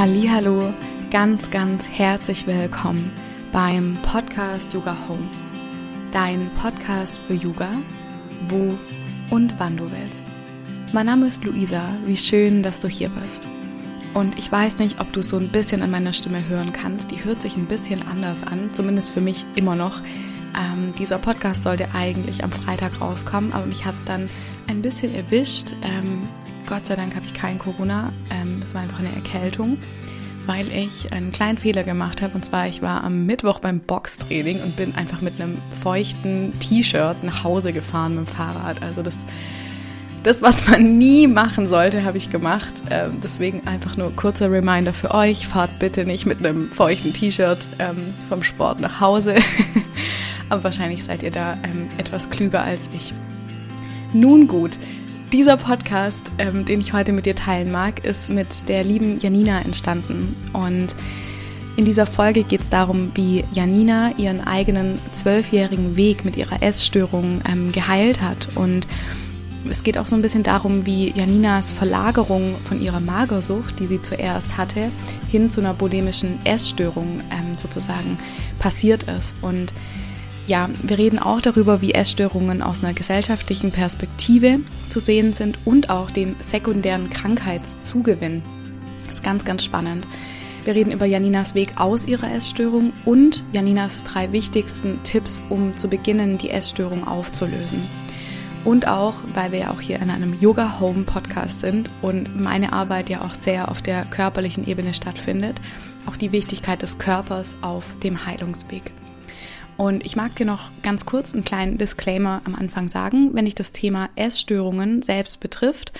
[0.00, 0.72] Hallo,
[1.10, 3.10] ganz ganz herzlich willkommen
[3.50, 5.28] beim Podcast Yoga Home.
[6.12, 7.72] Dein Podcast für Yoga,
[8.48, 8.78] wo
[9.34, 10.22] und wann du willst.
[10.92, 13.48] Mein Name ist Luisa, wie schön, dass du hier bist.
[14.14, 17.10] Und ich weiß nicht, ob du so ein bisschen an meiner Stimme hören kannst.
[17.10, 20.00] Die hört sich ein bisschen anders an, zumindest für mich immer noch.
[20.56, 24.30] Ähm, dieser Podcast sollte eigentlich am Freitag rauskommen, aber mich hat es dann
[24.68, 25.72] ein bisschen erwischt.
[25.82, 26.28] Ähm,
[26.68, 28.12] Gott sei Dank habe ich kein Corona.
[28.30, 29.78] Ähm, das war einfach eine Erkältung,
[30.44, 32.34] weil ich einen kleinen Fehler gemacht habe.
[32.34, 37.24] Und zwar, ich war am Mittwoch beim Boxtraining und bin einfach mit einem feuchten T-Shirt
[37.24, 38.82] nach Hause gefahren mit dem Fahrrad.
[38.82, 39.16] Also das,
[40.24, 42.74] das was man nie machen sollte, habe ich gemacht.
[42.90, 45.46] Ähm, deswegen einfach nur kurzer Reminder für euch.
[45.46, 49.36] Fahrt bitte nicht mit einem feuchten T-Shirt ähm, vom Sport nach Hause.
[50.50, 53.14] Aber wahrscheinlich seid ihr da ähm, etwas klüger als ich.
[54.12, 54.78] Nun gut,
[55.32, 59.60] dieser Podcast, ähm, den ich heute mit dir teilen mag, ist mit der lieben Janina
[59.60, 60.36] entstanden.
[60.52, 60.94] Und
[61.76, 67.40] in dieser Folge geht es darum, wie Janina ihren eigenen zwölfjährigen Weg mit ihrer Essstörung
[67.48, 68.48] ähm, geheilt hat.
[68.56, 68.86] Und
[69.68, 74.02] es geht auch so ein bisschen darum, wie Janinas Verlagerung von ihrer Magersucht, die sie
[74.02, 74.90] zuerst hatte,
[75.28, 78.18] hin zu einer bulimischen Essstörung ähm, sozusagen
[78.58, 79.36] passiert ist.
[79.42, 79.72] Und
[80.48, 85.90] ja, wir reden auch darüber, wie Essstörungen aus einer gesellschaftlichen Perspektive zu sehen sind und
[85.90, 88.42] auch den sekundären Krankheitszugewinn.
[89.04, 90.08] Das ist ganz, ganz spannend.
[90.64, 95.88] Wir reden über Janinas Weg aus ihrer Essstörung und Janinas drei wichtigsten Tipps, um zu
[95.88, 97.86] beginnen, die Essstörung aufzulösen.
[98.64, 102.72] Und auch, weil wir ja auch hier in einem Yoga Home Podcast sind und meine
[102.72, 105.60] Arbeit ja auch sehr auf der körperlichen Ebene stattfindet,
[106.06, 108.92] auch die Wichtigkeit des Körpers auf dem Heilungsweg.
[109.78, 113.54] Und ich mag dir noch ganz kurz einen kleinen Disclaimer am Anfang sagen, wenn dich
[113.54, 115.92] das Thema Essstörungen selbst betrifft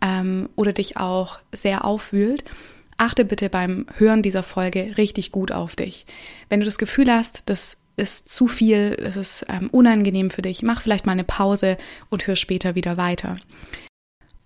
[0.00, 2.44] ähm, oder dich auch sehr aufwühlt.
[2.96, 6.06] Achte bitte beim Hören dieser Folge richtig gut auf dich.
[6.48, 10.62] Wenn du das Gefühl hast, das ist zu viel, es ist ähm, unangenehm für dich,
[10.62, 11.76] mach vielleicht mal eine Pause
[12.08, 13.36] und hör später wieder weiter.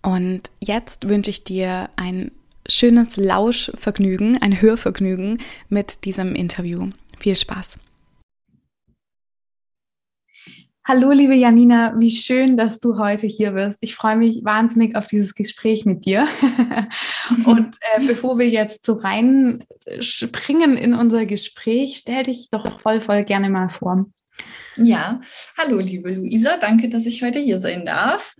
[0.02, 2.32] Und jetzt wünsche ich dir ein
[2.68, 5.38] schönes Lauschvergnügen, ein Hörvergnügen
[5.68, 6.90] mit diesem Interview.
[7.20, 7.78] Viel Spaß!
[10.92, 13.78] Hallo, liebe Janina, wie schön, dass du heute hier bist.
[13.80, 16.26] Ich freue mich wahnsinnig auf dieses Gespräch mit dir.
[17.46, 19.62] Und äh, bevor wir jetzt so rein
[20.00, 24.06] springen in unser Gespräch, stell dich doch voll, voll gerne mal vor.
[24.74, 25.20] Ja,
[25.56, 28.34] hallo, liebe Luisa, danke, dass ich heute hier sein darf.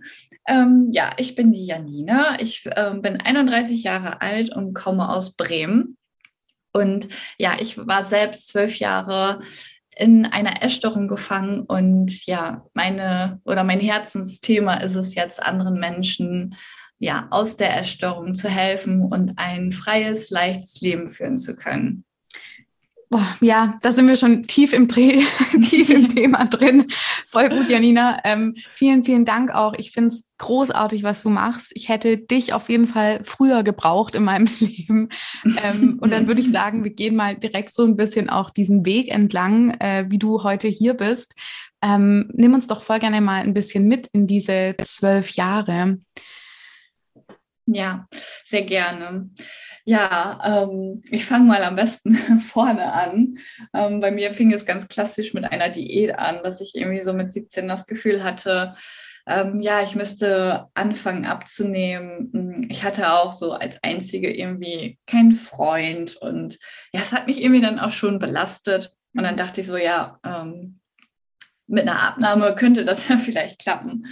[0.45, 2.37] Ähm, ja, ich bin die Janina.
[2.41, 5.95] Ich ähm, bin 31 Jahre alt und komme aus Bremen.
[6.73, 7.07] Und
[7.37, 9.41] ja, ich war selbst zwölf Jahre
[10.01, 16.55] in einer Essstörung gefangen und ja, meine oder mein Herzensthema ist es jetzt anderen Menschen
[16.97, 22.03] ja aus der Essstörung zu helfen und ein freies, leichtes Leben führen zu können.
[23.11, 25.21] Boah, ja, da sind wir schon tief im, Dreh,
[25.61, 26.85] tief im Thema drin.
[27.27, 28.19] Voll gut, Janina.
[28.23, 29.73] Ähm, vielen, vielen Dank auch.
[29.77, 31.73] Ich finde es großartig, was du machst.
[31.75, 35.09] Ich hätte dich auf jeden Fall früher gebraucht in meinem Leben.
[35.43, 38.85] Ähm, und dann würde ich sagen, wir gehen mal direkt so ein bisschen auch diesen
[38.85, 41.35] Weg entlang, äh, wie du heute hier bist.
[41.81, 45.97] Ähm, nimm uns doch voll gerne mal ein bisschen mit in diese zwölf Jahre.
[47.65, 48.07] Ja,
[48.45, 49.29] sehr gerne.
[49.83, 53.37] Ja, ähm, ich fange mal am besten vorne an.
[53.73, 57.13] Ähm, bei mir fing es ganz klassisch mit einer Diät an, dass ich irgendwie so
[57.13, 58.75] mit 17 das Gefühl hatte,
[59.27, 62.31] ähm, ja, ich müsste anfangen abzunehmen.
[62.33, 66.59] Hm, ich hatte auch so als einzige irgendwie keinen Freund und
[66.91, 68.95] ja, es hat mich irgendwie dann auch schon belastet.
[69.13, 70.79] Und dann dachte ich so, ja, ähm,
[71.67, 74.07] mit einer Abnahme könnte das ja vielleicht klappen.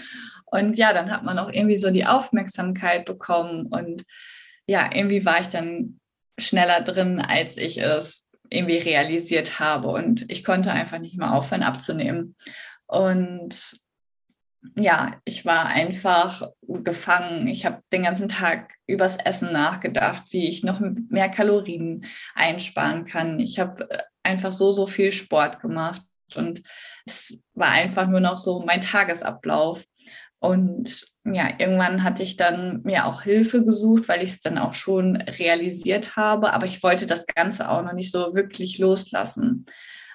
[0.52, 4.04] Und ja, dann hat man auch irgendwie so die Aufmerksamkeit bekommen und
[4.66, 6.00] ja, irgendwie war ich dann
[6.38, 9.90] schneller drin, als ich es irgendwie realisiert habe.
[9.90, 12.36] Und ich konnte einfach nicht mehr aufhören abzunehmen.
[12.88, 13.80] Und
[14.76, 17.48] ja, ich war einfach gefangen.
[17.48, 22.06] Ich habe den ganzen Tag übers Essen nachgedacht, wie ich noch mehr Kalorien
[22.36, 23.40] einsparen kann.
[23.40, 26.02] Ich habe äh, einfach so, so viel Sport gemacht
[26.36, 26.62] und
[27.06, 29.86] es war einfach nur noch so mein Tagesablauf.
[30.39, 34.74] Und ja, irgendwann hatte ich dann mir auch Hilfe gesucht, weil ich es dann auch
[34.74, 39.65] schon realisiert habe, aber ich wollte das Ganze auch noch nicht so wirklich loslassen.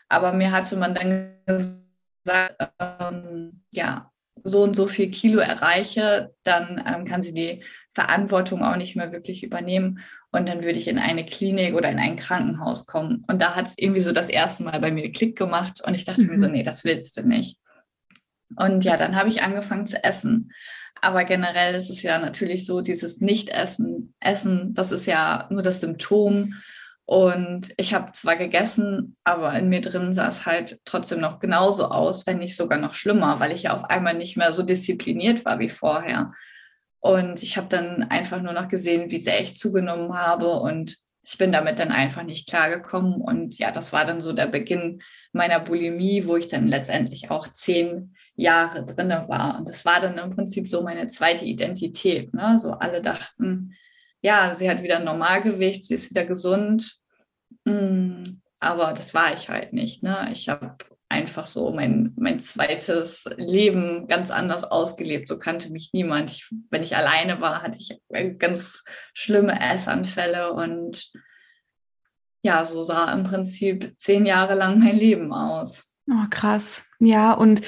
[0.09, 4.11] Aber mir hatte man dann gesagt, ähm, ja,
[4.43, 7.62] so und so viel Kilo erreiche, dann ähm, kann sie die
[7.94, 10.00] Verantwortung auch nicht mehr wirklich übernehmen
[10.32, 13.25] und dann würde ich in eine Klinik oder in ein Krankenhaus kommen.
[13.29, 16.05] Und da hat es irgendwie so das erste Mal bei mir Klick gemacht und ich
[16.05, 16.31] dachte mhm.
[16.31, 16.53] mir so, mhm.
[16.53, 17.59] nee, das willst du nicht.
[18.56, 20.52] Und ja, dann habe ich angefangen zu essen.
[21.00, 25.81] aber generell ist es ja natürlich so, dieses Nicht-Essen, Essen, das ist ja nur das
[25.81, 26.55] Symptom.
[27.06, 31.87] Und ich habe zwar gegessen, aber in mir drin sah es halt trotzdem noch genauso
[31.87, 35.44] aus, wenn nicht sogar noch schlimmer, weil ich ja auf einmal nicht mehr so diszipliniert
[35.44, 36.32] war wie vorher.
[37.00, 41.37] Und ich habe dann einfach nur noch gesehen, wie sehr ich zugenommen habe und ich
[41.38, 43.20] bin damit dann einfach nicht klargekommen.
[43.20, 45.02] Und ja, das war dann so der Beginn
[45.32, 49.59] meiner Bulimie, wo ich dann letztendlich auch zehn Jahre drin war.
[49.59, 52.35] Und das war dann im Prinzip so meine zweite Identität.
[52.35, 52.59] Ne?
[52.61, 53.75] So alle dachten,
[54.21, 56.99] ja, sie hat wieder Normalgewicht, sie ist wieder gesund.
[57.65, 58.23] Mm,
[58.59, 60.03] aber das war ich halt nicht.
[60.03, 60.31] Ne?
[60.33, 60.77] Ich habe
[61.09, 65.29] einfach so mein, mein zweites Leben ganz anders ausgelebt.
[65.29, 66.31] So kannte mich niemand.
[66.33, 68.01] Ich, wenn ich alleine war, hatte ich
[68.39, 68.83] ganz
[69.13, 71.13] schlimme Essanfälle und
[72.43, 75.97] ja, so sah im Prinzip zehn Jahre lang mein Leben aus.
[76.11, 76.85] Oh, krass.
[76.99, 77.63] Ja, und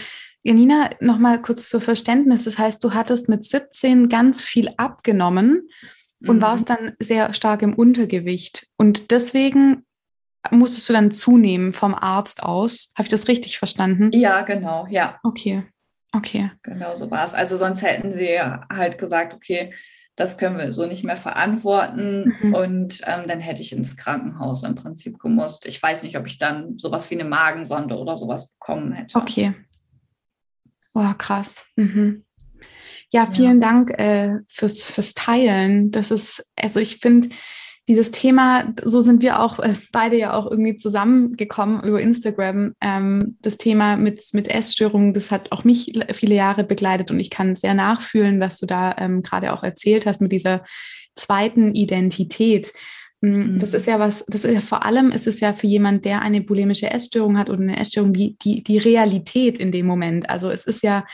[0.47, 2.45] Janina, nochmal kurz zur Verständnis.
[2.45, 5.69] Das heißt, du hattest mit 17 ganz viel abgenommen
[6.25, 6.43] und mhm.
[6.43, 8.69] warst dann sehr stark im Untergewicht.
[8.77, 9.85] Und deswegen
[10.53, 12.93] musstest du dann zunehmen vom Arzt aus.
[12.95, 14.11] Habe ich das richtig verstanden?
[14.13, 15.19] Ja, genau, ja.
[15.25, 15.65] Okay,
[16.13, 16.53] okay.
[16.63, 17.35] Genau so war es.
[17.35, 19.75] Also sonst hätten sie halt gesagt, okay,
[20.15, 22.55] das können wir so nicht mehr verantworten mhm.
[22.55, 25.67] und ähm, dann hätte ich ins Krankenhaus im Prinzip gemusst.
[25.67, 29.19] Ich weiß nicht, ob ich dann sowas wie eine Magensonde oder sowas bekommen hätte.
[29.19, 29.53] Okay.
[30.97, 31.67] Boah, krass.
[31.77, 32.25] Mhm.
[33.13, 33.69] Ja, vielen ja.
[33.69, 35.91] Dank äh, fürs, fürs Teilen.
[35.91, 37.29] Das ist, also ich finde,
[37.87, 42.73] dieses Thema, so sind wir auch äh, beide ja auch irgendwie zusammengekommen über Instagram.
[42.81, 47.29] Ähm, das Thema mit, mit Essstörungen, das hat auch mich viele Jahre begleitet und ich
[47.29, 50.65] kann sehr nachfühlen, was du da ähm, gerade auch erzählt hast mit dieser
[51.15, 52.73] zweiten Identität.
[53.27, 56.05] Mm, das ist ja was, das ist ja vor allem ist es ja für jemand,
[56.05, 60.31] der eine bulimische Essstörung hat oder eine Essstörung, die, die, die Realität in dem Moment.
[60.31, 61.05] Also es ist ja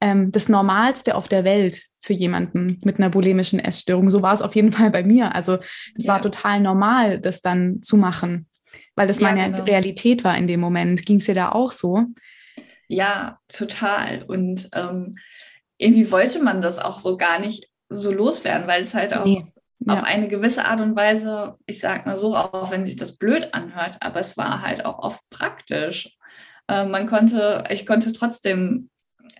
[0.00, 4.10] ähm, das Normalste auf der Welt für jemanden mit einer bulimischen Essstörung.
[4.10, 5.34] So war es auf jeden Fall bei mir.
[5.34, 5.58] Also
[5.96, 6.14] es ja.
[6.14, 8.48] war total normal, das dann zu machen,
[8.96, 9.64] weil das ja, meine genau.
[9.64, 11.06] Realität war in dem Moment.
[11.06, 12.04] Ging es dir da auch so?
[12.88, 14.24] Ja, total.
[14.24, 15.16] Und ähm,
[15.78, 19.44] irgendwie wollte man das auch so gar nicht so loswerden, weil es halt auch nee.
[19.80, 19.94] Ja.
[19.94, 23.52] auf eine gewisse Art und Weise, ich sage mal so, auch wenn sich das blöd
[23.52, 26.16] anhört, aber es war halt auch oft praktisch.
[26.68, 28.90] Äh, man konnte, ich konnte trotzdem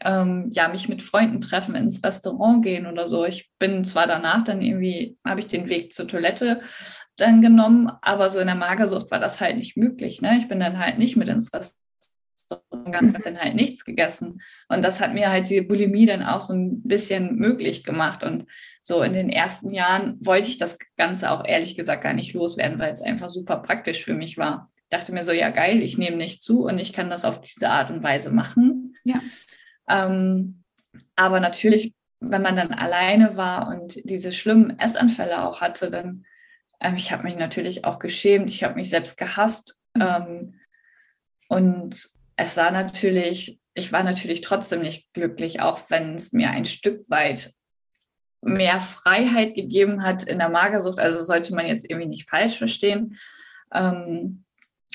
[0.03, 3.25] ähm, ja, mich mit Freunden treffen, ins Restaurant gehen oder so.
[3.25, 6.63] Ich bin zwar danach dann irgendwie, habe ich den Weg zur Toilette
[7.17, 10.23] dann genommen, aber so in der Magersucht war das halt nicht möglich.
[10.23, 10.39] Ne?
[10.39, 11.80] Ich bin dann halt nicht mit ins Restaurant
[12.85, 14.41] gegangen, habe dann halt nichts gegessen.
[14.69, 18.23] Und das hat mir halt die Bulimie dann auch so ein bisschen möglich gemacht.
[18.23, 18.47] Und
[18.83, 22.79] so in den ersten Jahren wollte ich das Ganze auch ehrlich gesagt gar nicht loswerden,
[22.79, 24.71] weil es einfach super praktisch für mich war.
[24.77, 27.41] Ich dachte mir so, ja geil, ich nehme nicht zu und ich kann das auf
[27.41, 28.97] diese Art und Weise machen.
[29.05, 29.21] Ja.
[29.89, 30.65] Ähm,
[31.17, 36.25] aber natürlich, wenn man dann alleine war und diese schlimmen Essanfälle auch hatte, dann,
[36.81, 39.77] ähm, ich habe mich natürlich auch geschämt, ich habe mich selbst gehasst.
[39.99, 40.55] Ähm,
[41.49, 46.65] und es sah natürlich, ich war natürlich trotzdem nicht glücklich, auch wenn es mir ein
[46.65, 47.53] Stück weit
[48.41, 50.99] mehr Freiheit gegeben hat in der Magersucht.
[50.99, 53.19] Also sollte man jetzt irgendwie nicht falsch verstehen.
[53.73, 54.45] Ähm,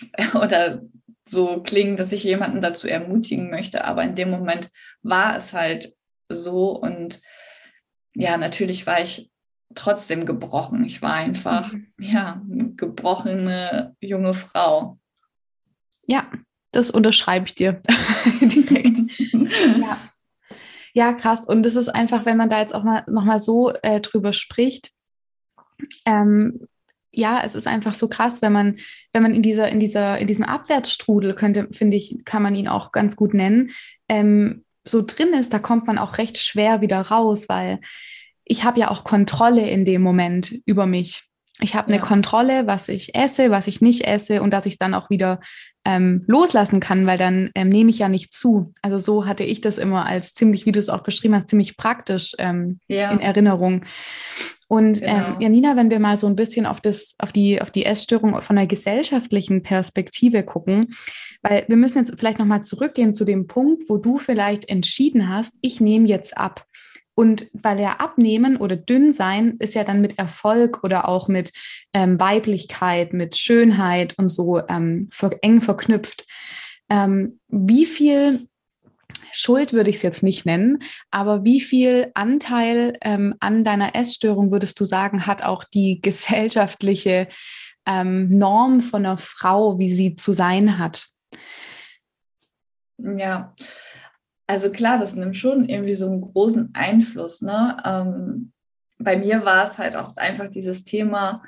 [0.34, 0.82] oder
[1.28, 3.86] so klingen, dass ich jemanden dazu ermutigen möchte.
[3.86, 4.70] Aber in dem Moment
[5.04, 5.96] war es halt
[6.28, 6.72] so.
[6.72, 7.22] Und
[8.16, 9.30] ja, natürlich war ich
[9.76, 10.84] trotzdem gebrochen.
[10.84, 11.88] Ich war einfach, mhm.
[12.00, 14.98] ja, eine gebrochene junge Frau.
[16.08, 16.30] Ja,
[16.76, 17.82] das unterschreibe ich dir
[18.42, 19.00] direkt.
[19.80, 19.98] ja.
[20.94, 21.46] ja, krass.
[21.46, 24.92] Und das ist einfach, wenn man da jetzt auch mal nochmal so äh, drüber spricht,
[26.06, 26.68] ähm,
[27.12, 28.76] ja, es ist einfach so krass, wenn man,
[29.14, 32.68] wenn man in dieser, in dieser, in diesem Abwärtsstrudel könnte, finde ich, kann man ihn
[32.68, 33.72] auch ganz gut nennen,
[34.10, 37.80] ähm, so drin ist, da kommt man auch recht schwer wieder raus, weil
[38.44, 41.24] ich habe ja auch Kontrolle in dem Moment über mich.
[41.62, 42.04] Ich habe eine ja.
[42.04, 45.40] Kontrolle, was ich esse, was ich nicht esse und dass ich dann auch wieder
[45.86, 48.74] ähm, loslassen kann, weil dann ähm, nehme ich ja nicht zu.
[48.82, 51.78] Also so hatte ich das immer als ziemlich, wie du es auch beschrieben hast, ziemlich
[51.78, 53.12] praktisch ähm, ja.
[53.12, 53.86] in Erinnerung.
[54.68, 55.28] Und ähm, genau.
[55.28, 58.42] ähm, Janina, wenn wir mal so ein bisschen auf, das, auf, die, auf die Essstörung
[58.42, 60.96] von einer gesellschaftlichen Perspektive gucken,
[61.44, 65.58] weil wir müssen jetzt vielleicht nochmal zurückgehen zu dem Punkt, wo du vielleicht entschieden hast,
[65.62, 66.66] ich nehme jetzt ab.
[67.16, 71.54] Und weil ja abnehmen oder dünn sein ist ja dann mit Erfolg oder auch mit
[71.94, 75.10] ähm, Weiblichkeit, mit Schönheit und so ähm,
[75.42, 76.26] eng verknüpft.
[76.90, 78.48] Ähm, wie viel
[79.32, 80.80] Schuld würde ich es jetzt nicht nennen,
[81.12, 87.28] aber wie viel Anteil ähm, an deiner Essstörung würdest du sagen, hat auch die gesellschaftliche
[87.86, 91.08] ähm, Norm von einer Frau, wie sie zu sein hat?
[92.98, 93.54] Ja,
[94.48, 97.42] also klar, das nimmt schon irgendwie so einen großen Einfluss.
[97.42, 97.78] Ne?
[97.86, 98.52] Ähm,
[98.98, 101.44] bei mir war es halt auch einfach dieses Thema,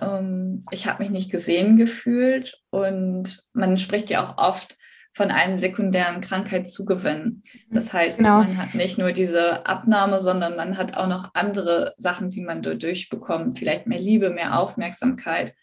[0.00, 4.76] ähm, ich habe mich nicht gesehen gefühlt und man spricht ja auch oft
[5.14, 7.42] von einem sekundären Krankheitszugewinn.
[7.70, 8.38] Das heißt, genau.
[8.38, 12.62] man hat nicht nur diese Abnahme, sondern man hat auch noch andere Sachen, die man
[12.62, 13.58] dadurch bekommt.
[13.58, 15.54] Vielleicht mehr Liebe, mehr Aufmerksamkeit.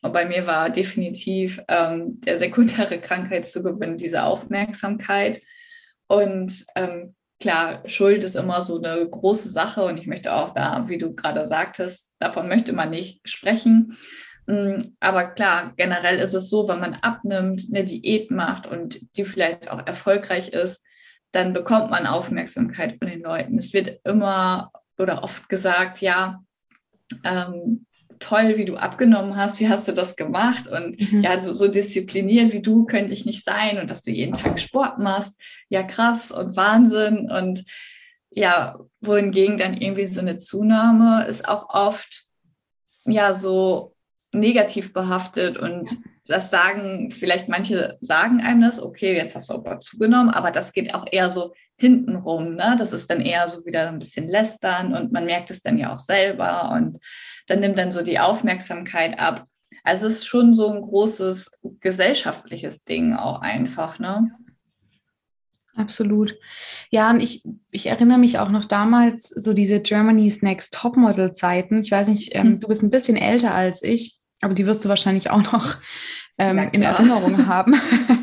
[0.00, 5.40] Und bei mir war definitiv ähm, der sekundäre Krankheitszugewinn diese Aufmerksamkeit.
[6.06, 10.88] Und ähm, klar, Schuld ist immer so eine große Sache und ich möchte auch da,
[10.88, 13.96] wie du gerade sagtest, davon möchte man nicht sprechen.
[14.46, 19.24] Mm, aber klar, generell ist es so, wenn man abnimmt, eine Diät macht und die
[19.24, 20.84] vielleicht auch erfolgreich ist,
[21.32, 23.58] dann bekommt man Aufmerksamkeit von den Leuten.
[23.58, 26.40] Es wird immer oder oft gesagt, ja,
[27.24, 27.86] ähm,
[28.24, 30.66] toll, wie du abgenommen hast, wie hast du das gemacht?
[30.66, 31.22] Und mhm.
[31.22, 34.58] ja, so, so, diszipliniert wie du könnte ich nicht sein und dass du jeden Tag
[34.58, 37.30] Sport machst, ja krass und Wahnsinn.
[37.30, 37.64] Und
[38.30, 42.24] ja, wohingegen dann irgendwie so eine Zunahme ist auch oft
[43.04, 43.94] ja so
[44.32, 49.80] negativ behaftet und das sagen, vielleicht manche sagen einem das, okay, jetzt hast du aber
[49.80, 52.76] zugenommen, aber das geht auch eher so hintenrum, ne?
[52.78, 55.92] Das ist dann eher so wieder ein bisschen lästern und man merkt es dann ja
[55.92, 56.98] auch selber und
[57.46, 59.44] dann nimmt dann so die Aufmerksamkeit ab.
[59.82, 64.30] Also es ist schon so ein großes gesellschaftliches Ding auch einfach, ne?
[65.76, 66.36] Absolut.
[66.90, 71.82] Ja, und ich, ich erinnere mich auch noch damals, so diese Germany's Next Topmodel-Zeiten.
[71.82, 72.60] Ich weiß nicht, ähm, hm.
[72.60, 75.76] du bist ein bisschen älter als ich, aber die wirst du wahrscheinlich auch noch
[76.38, 77.74] ähm, in Erinnerung haben.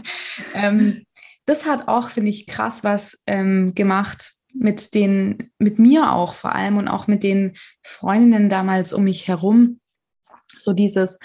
[0.56, 1.06] ähm,
[1.52, 6.56] das hat auch, finde ich, krass was ähm, gemacht mit den, mit mir auch vor
[6.56, 9.82] allem und auch mit den Freundinnen damals um mich herum.
[10.58, 11.20] So dieses,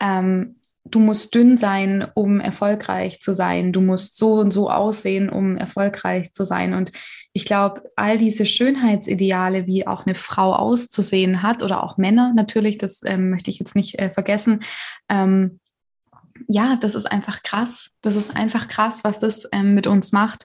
[0.00, 3.74] ähm, du musst dünn sein, um erfolgreich zu sein.
[3.74, 6.72] Du musst so und so aussehen, um erfolgreich zu sein.
[6.72, 6.90] Und
[7.34, 12.78] ich glaube, all diese Schönheitsideale, wie auch eine Frau auszusehen hat oder auch Männer natürlich,
[12.78, 14.60] das ähm, möchte ich jetzt nicht äh, vergessen.
[15.10, 15.60] Ähm,
[16.48, 17.90] ja, das ist einfach krass.
[18.02, 20.44] Das ist einfach krass, was das ähm, mit uns macht.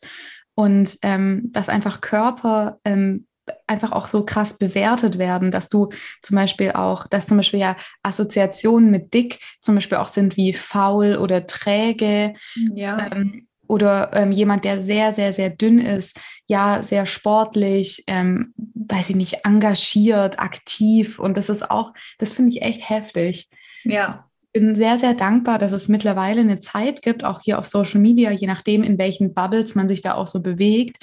[0.53, 3.25] Und ähm, dass einfach Körper ähm,
[3.67, 5.89] einfach auch so krass bewertet werden, dass du
[6.21, 10.53] zum Beispiel auch, dass zum Beispiel ja Assoziationen mit dick zum Beispiel auch sind wie
[10.53, 12.33] faul oder träge.
[12.75, 13.11] Ja.
[13.11, 19.11] Ähm, oder ähm, jemand, der sehr, sehr, sehr dünn ist, ja, sehr sportlich, ähm, weiß
[19.11, 21.19] ich nicht, engagiert, aktiv.
[21.19, 23.49] Und das ist auch, das finde ich echt heftig.
[23.85, 24.29] Ja.
[24.53, 28.31] Bin sehr, sehr dankbar, dass es mittlerweile eine Zeit gibt, auch hier auf Social Media,
[28.31, 30.97] je nachdem, in welchen Bubbles man sich da auch so bewegt,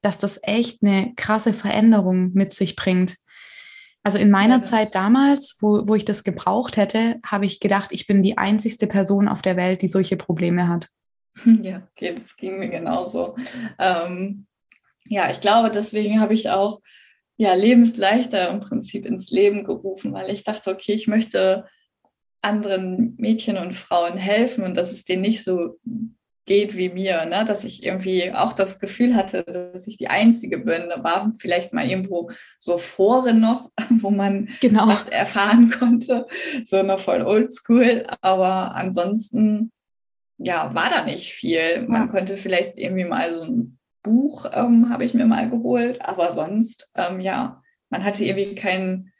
[0.00, 3.16] dass das echt eine krasse Veränderung mit sich bringt.
[4.02, 7.90] Also in meiner ja, Zeit damals, wo, wo ich das gebraucht hätte, habe ich gedacht,
[7.90, 10.88] ich bin die einzigste Person auf der Welt, die solche Probleme hat.
[11.62, 13.34] Ja, okay, das ging mir genauso.
[13.78, 14.46] Ähm,
[15.06, 16.80] ja, ich glaube, deswegen habe ich auch
[17.36, 21.66] ja, lebensleichter im Prinzip ins Leben gerufen, weil ich dachte, okay, ich möchte
[22.44, 25.78] anderen Mädchen und Frauen helfen und dass es denen nicht so
[26.46, 27.44] geht wie mir, ne?
[27.46, 30.90] dass ich irgendwie auch das Gefühl hatte, dass ich die Einzige bin.
[30.90, 33.70] Da waren vielleicht mal irgendwo so Foren noch,
[34.00, 34.86] wo man genau.
[34.86, 36.26] was erfahren konnte,
[36.64, 39.72] so noch voll oldschool, aber ansonsten
[40.36, 41.82] ja, war da nicht viel.
[41.88, 42.06] Man ja.
[42.08, 46.90] konnte vielleicht irgendwie mal so ein Buch, ähm, habe ich mir mal geholt, aber sonst,
[46.94, 49.12] ähm, ja, man hatte irgendwie kein,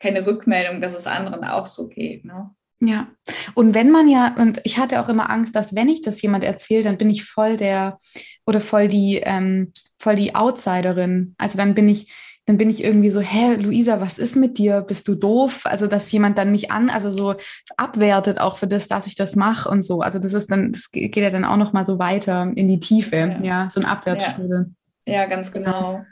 [0.00, 2.24] keine Rückmeldung, dass es anderen auch so geht.
[2.24, 2.50] Ne?
[2.84, 3.06] Ja,
[3.54, 6.42] und wenn man ja, und ich hatte auch immer Angst, dass wenn ich das jemand
[6.42, 8.00] erzähle, dann bin ich voll der
[8.44, 11.36] oder voll die, ähm, voll die Outsiderin.
[11.38, 12.12] Also dann bin ich,
[12.46, 14.80] dann bin ich irgendwie so, hä, Luisa, was ist mit dir?
[14.80, 15.60] Bist du doof?
[15.62, 17.36] Also, dass jemand dann mich an, also so
[17.76, 20.00] abwertet auch für das, dass ich das mache und so.
[20.00, 23.16] Also, das ist dann, das geht ja dann auch nochmal so weiter in die Tiefe,
[23.16, 24.72] ja, ja so ein Abwärtsstrudel.
[25.06, 25.14] Ja.
[25.14, 26.04] ja, ganz genau.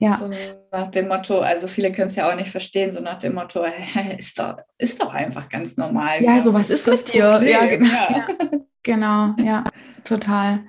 [0.00, 0.16] Ja.
[0.16, 0.30] So
[0.72, 3.64] nach dem Motto, also viele können es ja auch nicht verstehen, so nach dem Motto,
[4.18, 6.24] ist doch, ist doch einfach ganz normal.
[6.24, 7.40] Ja, so was ist mit dir?
[7.44, 7.86] Ja, genau.
[7.86, 8.26] Ja.
[8.82, 9.64] genau, ja,
[10.02, 10.60] total.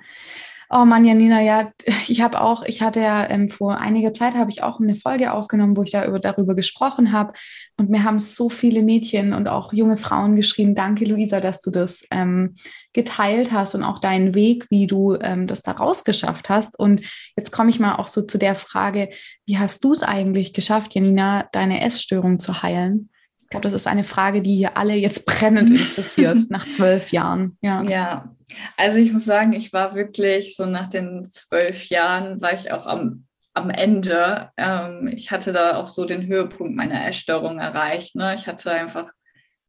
[0.74, 1.70] Oh Mann, Janina, ja,
[2.08, 5.32] ich habe auch, ich hatte ja ähm, vor einiger Zeit habe ich auch eine Folge
[5.32, 7.34] aufgenommen, wo ich da über, darüber gesprochen habe.
[7.76, 11.70] Und mir haben so viele Mädchen und auch junge Frauen geschrieben, danke Luisa, dass du
[11.70, 12.54] das ähm,
[12.94, 16.78] geteilt hast und auch deinen Weg, wie du ähm, das da rausgeschafft hast.
[16.78, 17.02] Und
[17.36, 19.10] jetzt komme ich mal auch so zu der Frage,
[19.44, 23.10] wie hast du es eigentlich geschafft, Janina, deine Essstörung zu heilen?
[23.52, 27.58] Ich glaube, das ist eine Frage, die hier alle jetzt brennend interessiert, nach zwölf Jahren.
[27.60, 27.82] Ja.
[27.82, 28.34] ja,
[28.78, 32.86] also ich muss sagen, ich war wirklich so nach den zwölf Jahren, war ich auch
[32.86, 34.48] am, am Ende.
[34.56, 38.16] Ähm, ich hatte da auch so den Höhepunkt meiner Essstörung erreicht.
[38.16, 38.34] Ne?
[38.36, 39.12] Ich hatte einfach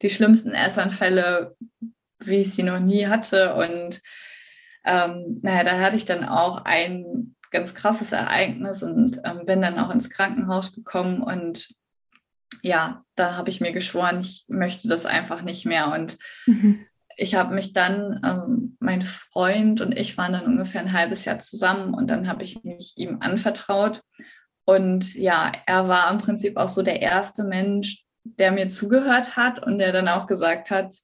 [0.01, 1.57] die schlimmsten Essanfälle,
[2.19, 3.53] wie ich sie noch nie hatte.
[3.55, 3.99] Und
[4.85, 9.77] ähm, naja, da hatte ich dann auch einen ganz krasses Ereignis und ähm, bin dann
[9.77, 11.75] auch ins Krankenhaus gekommen und
[12.61, 15.91] ja, da habe ich mir geschworen, ich möchte das einfach nicht mehr.
[15.91, 16.85] Und mhm.
[17.17, 21.39] ich habe mich dann, ähm, mein Freund und ich waren dann ungefähr ein halbes Jahr
[21.39, 24.01] zusammen und dann habe ich mich ihm anvertraut.
[24.65, 29.61] Und ja, er war im Prinzip auch so der erste Mensch, der mir zugehört hat
[29.61, 30.95] und der dann auch gesagt hat,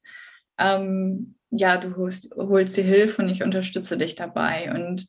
[0.58, 4.72] ähm, ja, du holst, holst dir Hilfe und ich unterstütze dich dabei.
[4.74, 5.08] Und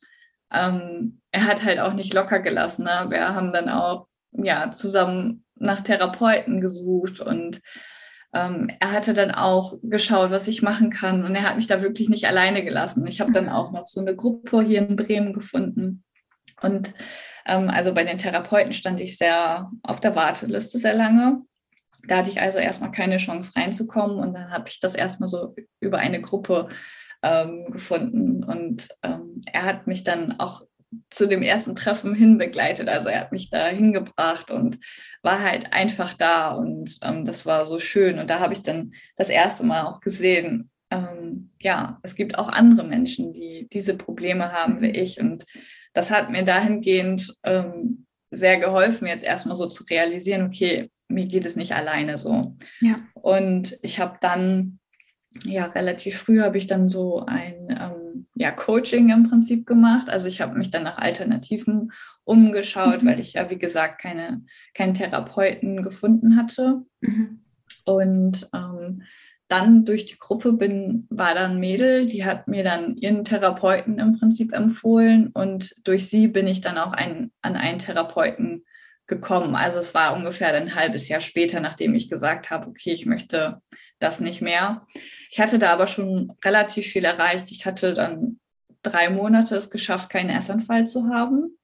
[0.53, 2.85] ähm, er hat halt auch nicht locker gelassen.
[2.85, 3.07] Ne?
[3.09, 7.61] Wir haben dann auch ja, zusammen nach Therapeuten gesucht und
[8.33, 11.83] ähm, er hatte dann auch geschaut, was ich machen kann und er hat mich da
[11.83, 13.07] wirklich nicht alleine gelassen.
[13.07, 13.53] Ich habe dann mhm.
[13.53, 16.05] auch noch so eine Gruppe hier in Bremen gefunden
[16.63, 16.93] und
[17.47, 21.43] ähm, also bei den Therapeuten stand ich sehr auf der Warteliste sehr lange.
[22.09, 25.55] Da hatte ich also erstmal keine Chance reinzukommen und dann habe ich das erstmal so
[25.81, 26.69] über eine Gruppe
[27.23, 30.63] ähm, gefunden und ähm, er hat mich dann auch
[31.11, 32.89] zu dem ersten Treffen hin begleitet.
[32.89, 34.79] Also er hat mich da hingebracht und
[35.23, 38.19] war halt einfach da und ähm, das war so schön.
[38.19, 42.49] Und da habe ich dann das erste Mal auch gesehen, ähm, ja, es gibt auch
[42.49, 44.95] andere Menschen, die diese Probleme haben wie mhm.
[44.95, 45.21] ich.
[45.21, 45.45] Und
[45.93, 51.45] das hat mir dahingehend ähm, sehr geholfen, jetzt erstmal so zu realisieren, okay, mir geht
[51.45, 52.57] es nicht alleine so.
[52.81, 52.97] Ja.
[53.15, 54.79] Und ich habe dann,
[55.45, 58.00] ja, relativ früh habe ich dann so ein ähm,
[58.41, 60.09] ja, Coaching im Prinzip gemacht.
[60.09, 61.93] Also ich habe mich dann nach Alternativen
[62.25, 63.07] umgeschaut, mhm.
[63.07, 64.43] weil ich ja, wie gesagt, keine,
[64.73, 66.81] keinen Therapeuten gefunden hatte.
[67.03, 67.45] Mhm.
[67.85, 69.03] Und ähm,
[69.49, 74.19] dann durch die Gruppe bin, war dann Mädel, die hat mir dann ihren Therapeuten im
[74.19, 78.65] Prinzip empfohlen und durch sie bin ich dann auch ein, an einen Therapeuten
[79.07, 79.55] gekommen.
[79.55, 83.61] Also es war ungefähr ein halbes Jahr später, nachdem ich gesagt habe, okay, ich möchte
[84.01, 84.87] das nicht mehr.
[85.31, 87.51] Ich hatte da aber schon relativ viel erreicht.
[87.51, 88.41] Ich hatte dann
[88.83, 91.57] drei Monate es geschafft, keinen Essanfall zu haben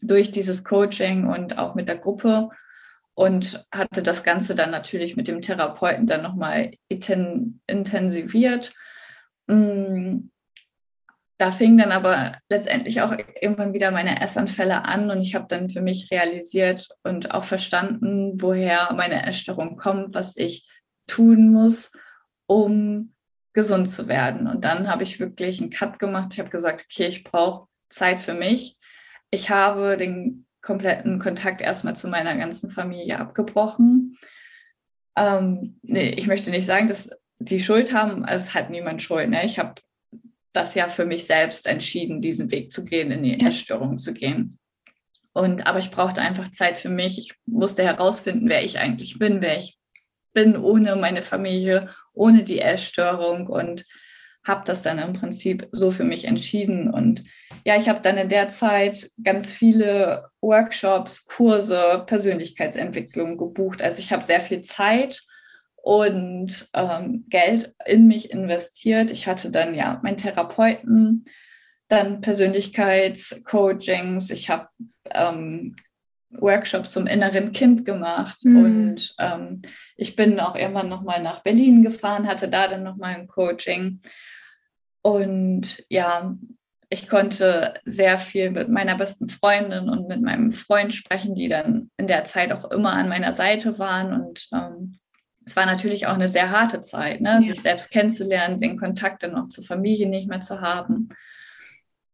[0.00, 2.50] durch dieses Coaching und auch mit der Gruppe
[3.14, 8.72] und hatte das Ganze dann natürlich mit dem Therapeuten dann nochmal intensiviert.
[9.46, 10.28] Mm,
[11.38, 15.68] da fing dann aber letztendlich auch irgendwann wieder meine Essanfälle an und ich habe dann
[15.68, 20.68] für mich realisiert und auch verstanden, woher meine Essstörung kommt, was ich
[21.06, 21.92] tun muss,
[22.46, 23.14] um
[23.52, 24.46] gesund zu werden.
[24.46, 26.30] Und dann habe ich wirklich einen Cut gemacht.
[26.32, 28.78] Ich habe gesagt, okay, ich brauche Zeit für mich.
[29.30, 34.16] Ich habe den kompletten Kontakt erstmal zu meiner ganzen Familie abgebrochen.
[35.16, 39.28] Ähm, nee, ich möchte nicht sagen, dass die Schuld haben, es hat niemand Schuld.
[39.28, 39.44] Ne?
[39.44, 39.74] Ich habe
[40.52, 43.40] das ja für mich selbst entschieden, diesen Weg zu gehen, in die.
[43.40, 44.58] Essstörung zu gehen.
[45.32, 47.18] Und aber ich brauchte einfach Zeit für mich.
[47.18, 49.78] Ich musste herausfinden, wer ich eigentlich bin, wer ich
[50.32, 53.84] bin ohne meine Familie, ohne die Essstörung und
[54.44, 56.88] habe das dann im Prinzip so für mich entschieden.
[56.90, 57.24] Und
[57.64, 63.82] ja, ich habe dann in der Zeit ganz viele Workshops, Kurse, Persönlichkeitsentwicklung gebucht.
[63.82, 65.22] Also ich habe sehr viel Zeit
[65.76, 69.12] und ähm, Geld in mich investiert.
[69.12, 71.26] Ich hatte dann ja meinen Therapeuten,
[71.88, 74.30] dann Persönlichkeitscoachings.
[74.30, 74.68] Ich habe
[75.10, 75.76] ähm,
[76.32, 78.64] Workshops zum inneren Kind gemacht mhm.
[78.64, 79.62] und ähm,
[79.96, 84.00] ich bin auch irgendwann nochmal nach Berlin gefahren, hatte da dann nochmal ein Coaching
[85.02, 86.36] und ja,
[86.88, 91.90] ich konnte sehr viel mit meiner besten Freundin und mit meinem Freund sprechen, die dann
[91.96, 94.98] in der Zeit auch immer an meiner Seite waren und ähm,
[95.44, 97.40] es war natürlich auch eine sehr harte Zeit, ne?
[97.40, 97.52] Ja.
[97.52, 101.08] sich selbst kennenzulernen, den Kontakt dann auch zur Familie nicht mehr zu haben.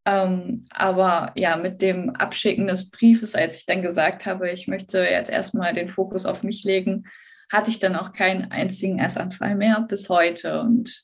[0.09, 4.99] Ähm, aber ja, mit dem Abschicken des Briefes, als ich dann gesagt habe, ich möchte
[4.99, 7.05] jetzt erstmal den Fokus auf mich legen,
[7.51, 10.61] hatte ich dann auch keinen einzigen Essanfall mehr bis heute.
[10.61, 11.03] Und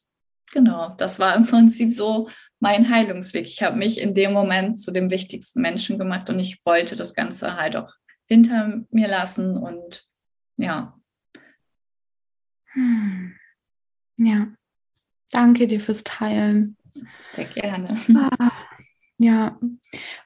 [0.51, 3.45] genau, das war im Prinzip so mein Heilungsweg.
[3.45, 7.13] Ich habe mich in dem Moment zu dem wichtigsten Menschen gemacht und ich wollte das
[7.13, 7.93] Ganze halt auch
[8.25, 10.03] hinter mir lassen und
[10.57, 10.97] ja.
[14.17, 14.47] Ja,
[15.31, 16.75] danke dir fürs Teilen.
[17.35, 17.99] Sehr gerne.
[18.39, 18.51] Ah.
[19.17, 19.57] Ja,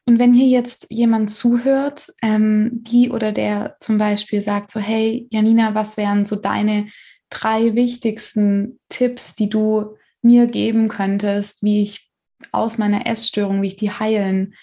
[0.06, 5.28] und wenn hier jetzt jemand zuhört, ähm, die oder der zum Beispiel sagt so, hey
[5.30, 6.88] Janina, was wären so deine
[7.30, 12.10] drei wichtigsten Tipps, die du mir geben könntest, wie ich
[12.52, 14.56] aus meiner Essstörung, wie ich die heilen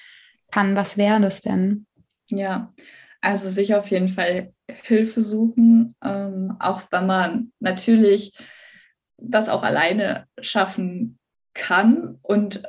[0.51, 1.87] kann, was wäre das denn?
[2.29, 2.73] Ja,
[3.21, 8.37] also sich auf jeden Fall Hilfe suchen, ähm, auch wenn man natürlich
[9.19, 11.19] das auch alleine schaffen
[11.55, 12.63] kann und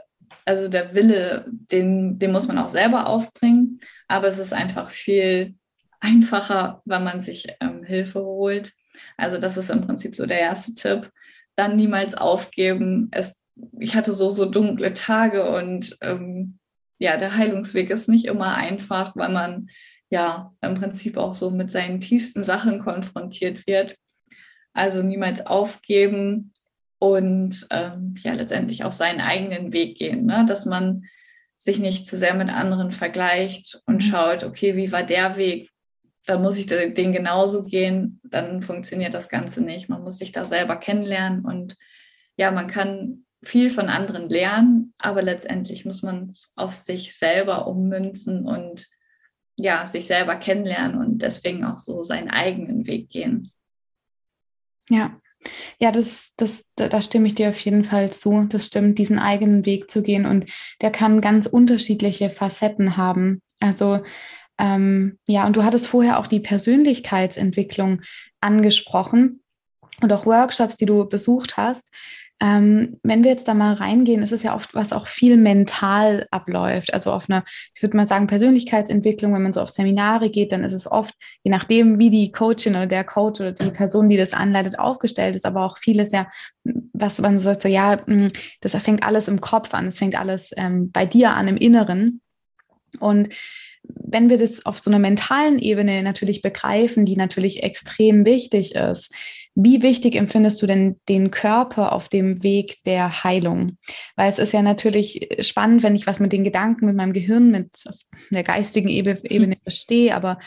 [0.46, 5.56] also der Wille, den, den muss man auch selber aufbringen, aber es ist einfach viel
[6.00, 8.74] einfacher, wenn man sich ähm, Hilfe holt.
[9.18, 11.12] Also das ist im Prinzip so der erste Tipp.
[11.56, 13.10] Dann niemals aufgeben.
[13.12, 13.36] Es,
[13.80, 16.60] ich hatte so, so dunkle Tage und ähm,
[17.00, 19.70] ja, der Heilungsweg ist nicht immer einfach, weil man
[20.10, 23.96] ja im Prinzip auch so mit seinen tiefsten Sachen konfrontiert wird.
[24.74, 26.54] Also niemals aufgeben
[27.00, 30.46] und ähm, ja, letztendlich auch seinen eigenen Weg gehen, ne?
[30.48, 31.06] dass man
[31.56, 34.02] sich nicht zu sehr mit anderen vergleicht und mhm.
[34.02, 35.72] schaut, okay, wie war der Weg?
[36.26, 39.88] Da muss ich den genauso gehen, dann funktioniert das Ganze nicht.
[39.88, 41.76] Man muss sich da selber kennenlernen und
[42.36, 47.68] ja, man kann viel von anderen lernen, aber letztendlich muss man es auf sich selber
[47.68, 48.88] ummünzen und
[49.58, 53.52] ja, sich selber kennenlernen und deswegen auch so seinen eigenen Weg gehen.
[54.90, 55.20] Ja,
[55.80, 58.46] ja, das, das, da stimme ich dir auf jeden Fall zu.
[58.50, 60.50] Das stimmt, diesen eigenen Weg zu gehen und
[60.82, 63.42] der kann ganz unterschiedliche Facetten haben.
[63.60, 64.02] Also
[64.60, 68.02] ähm, ja, und du hattest vorher auch die Persönlichkeitsentwicklung
[68.42, 69.42] angesprochen
[70.02, 71.84] und auch Workshops, die du besucht hast.
[72.40, 76.28] Ähm, wenn wir jetzt da mal reingehen, ist es ja oft, was auch viel mental
[76.30, 76.94] abläuft.
[76.94, 77.44] Also auf einer,
[77.76, 81.16] ich würde mal sagen, Persönlichkeitsentwicklung, wenn man so auf Seminare geht, dann ist es oft,
[81.44, 85.36] je nachdem, wie die Coachin oder der Coach oder die Person, die das anleitet, aufgestellt
[85.36, 86.28] ist, aber auch vieles ja,
[86.94, 88.28] was man sagt, so, ja, hm,
[88.62, 92.22] das fängt alles im Kopf an, es fängt alles ähm, bei dir an, im Inneren.
[93.00, 93.30] Und
[93.84, 99.12] wenn wir das auf so einer mentalen Ebene natürlich begreifen, die natürlich extrem wichtig ist,
[99.60, 103.80] wie wichtig empfindest du denn den Körper auf dem Weg der Heilung?
[104.16, 107.50] Weil es ist ja natürlich spannend, wenn ich was mit den Gedanken, mit meinem Gehirn,
[107.50, 107.72] mit
[108.30, 109.62] der geistigen Ebene hm.
[109.64, 110.38] verstehe, aber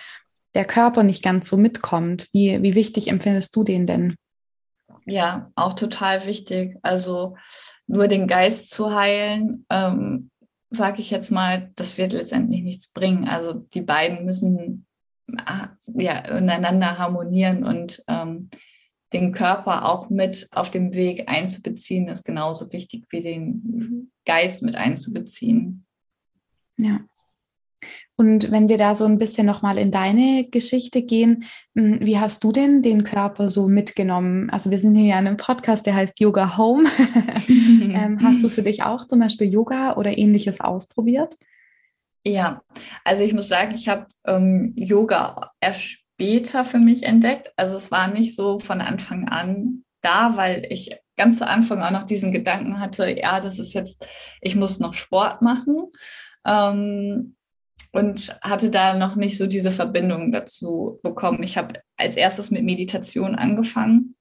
[0.54, 2.28] der Körper nicht ganz so mitkommt.
[2.32, 4.14] Wie, wie wichtig empfindest du den denn?
[5.06, 6.76] Ja, auch total wichtig.
[6.82, 7.36] Also
[7.88, 10.30] nur den Geist zu heilen, ähm,
[10.70, 13.26] sage ich jetzt mal, das wird letztendlich nichts bringen.
[13.26, 14.86] Also die beiden müssen
[15.46, 18.50] ah, ja, ineinander harmonieren und ähm,
[19.12, 24.76] den Körper auch mit auf dem Weg einzubeziehen, ist genauso wichtig wie den Geist mit
[24.76, 25.84] einzubeziehen.
[26.78, 27.00] Ja.
[28.20, 31.44] Und wenn wir da so ein bisschen nochmal in deine Geschichte gehen,
[31.74, 34.50] hm, wie hast du denn den Körper so mitgenommen?
[34.50, 36.84] Also wir sind hier ja in einem Podcast, der heißt Yoga Home.
[37.48, 41.34] ähm, hast du für dich auch zum Beispiel Yoga oder ähnliches ausprobiert?
[42.22, 42.62] Ja,
[43.04, 47.50] also ich muss sagen, ich habe ähm, Yoga erst später für mich entdeckt.
[47.56, 51.90] Also es war nicht so von Anfang an da, weil ich ganz zu Anfang auch
[51.90, 54.06] noch diesen Gedanken hatte, ja, das ist jetzt,
[54.42, 55.86] ich muss noch Sport machen.
[56.44, 57.36] Ähm,
[57.92, 61.42] und hatte da noch nicht so diese Verbindung dazu bekommen.
[61.42, 64.14] Ich habe als erstes mit Meditation angefangen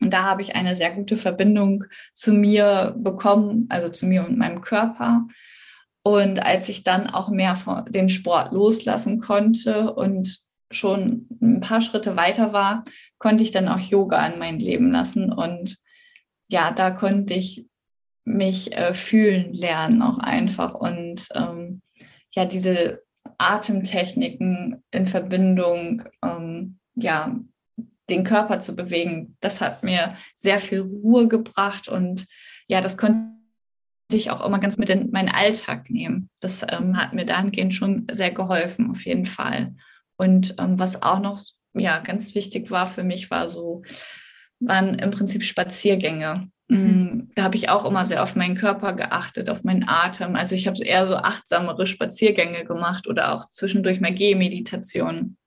[0.00, 4.38] und da habe ich eine sehr gute Verbindung zu mir bekommen, also zu mir und
[4.38, 5.26] meinem Körper.
[6.02, 11.80] Und als ich dann auch mehr von den Sport loslassen konnte und schon ein paar
[11.80, 12.84] Schritte weiter war,
[13.18, 15.32] konnte ich dann auch Yoga in mein Leben lassen.
[15.32, 15.78] Und
[16.48, 17.66] ja, da konnte ich
[18.24, 20.74] mich äh, fühlen lernen auch einfach.
[20.74, 21.82] Und ähm,
[22.32, 23.02] ja, diese
[23.38, 27.36] Atemtechniken in Verbindung, ähm, ja,
[28.08, 32.26] den Körper zu bewegen, das hat mir sehr viel Ruhe gebracht und
[32.66, 33.30] ja, das konnte
[34.12, 36.28] ich auch immer ganz mit in meinen Alltag nehmen.
[36.40, 39.74] Das ähm, hat mir dahingehend schon sehr geholfen, auf jeden Fall.
[40.20, 43.84] Und ähm, was auch noch ja, ganz wichtig war für mich, war so,
[44.58, 46.50] waren im Prinzip Spaziergänge.
[46.68, 46.76] Mhm.
[46.78, 50.36] Mm, da habe ich auch immer sehr auf meinen Körper geachtet, auf meinen Atem.
[50.36, 55.38] Also ich habe eher so achtsamere Spaziergänge gemacht oder auch zwischendurch mal Gehmeditation.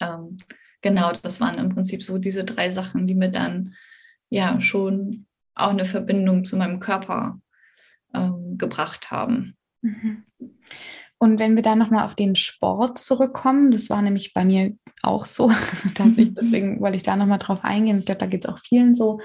[0.00, 0.38] Ähm,
[0.80, 3.74] genau, das waren im Prinzip so diese drei Sachen, die mir dann
[4.30, 7.38] ja schon auch eine Verbindung zu meinem Körper
[8.14, 9.54] ähm, gebracht haben.
[9.82, 10.24] Mhm.
[11.22, 15.24] Und wenn wir dann nochmal auf den Sport zurückkommen, das war nämlich bei mir auch
[15.24, 15.52] so,
[15.94, 17.98] dass ich, deswegen wollte ich da nochmal drauf eingehen.
[17.98, 19.20] Ich glaube, da geht es auch vielen so.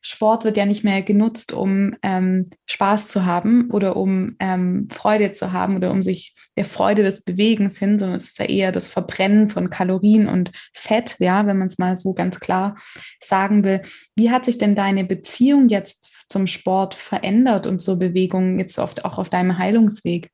[0.00, 5.32] Sport wird ja nicht mehr genutzt, um ähm, Spaß zu haben oder um ähm, Freude
[5.32, 8.70] zu haben oder um sich der Freude des Bewegens hin, sondern es ist ja eher
[8.70, 12.76] das Verbrennen von Kalorien und Fett, ja, wenn man es mal so ganz klar
[13.20, 13.82] sagen will.
[14.14, 19.04] Wie hat sich denn deine Beziehung jetzt zum Sport verändert und zur Bewegung jetzt oft
[19.04, 20.30] auch auf deinem Heilungsweg?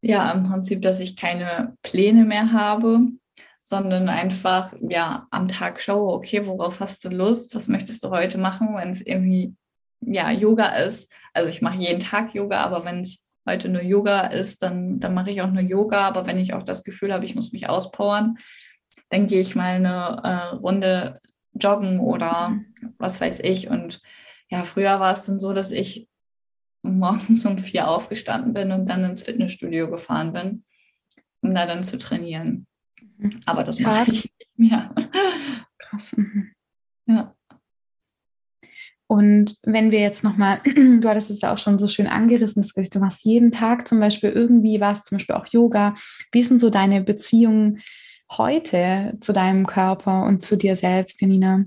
[0.00, 3.00] Ja, im Prinzip, dass ich keine Pläne mehr habe,
[3.62, 7.54] sondern einfach ja am Tag schaue, okay, worauf hast du Lust?
[7.54, 9.54] Was möchtest du heute machen, wenn es irgendwie
[10.00, 11.12] ja Yoga ist?
[11.34, 15.14] Also ich mache jeden Tag Yoga, aber wenn es heute nur Yoga ist, dann, dann
[15.14, 16.06] mache ich auch nur Yoga.
[16.06, 18.38] Aber wenn ich auch das Gefühl habe, ich muss mich auspowern,
[19.10, 21.20] dann gehe ich mal eine äh, Runde
[21.54, 22.58] joggen oder
[22.98, 23.68] was weiß ich.
[23.68, 24.00] Und
[24.48, 26.08] ja, früher war es dann so, dass ich
[26.82, 30.64] morgens um vier aufgestanden bin und dann ins Fitnessstudio gefahren bin,
[31.40, 32.66] um da dann zu trainieren.
[33.18, 33.40] Mhm.
[33.46, 34.94] Aber das mache ich nicht mehr.
[35.78, 36.16] Krass.
[36.16, 36.52] Mhm.
[37.06, 37.34] Ja.
[39.06, 42.74] Und wenn wir jetzt nochmal, du hattest es ja auch schon so schön angerissen, das
[42.74, 45.94] Gesicht, du machst jeden Tag zum Beispiel irgendwie was, zum Beispiel auch Yoga.
[46.30, 47.78] Wie denn so deine Beziehung
[48.30, 51.64] heute zu deinem Körper und zu dir selbst, Janina?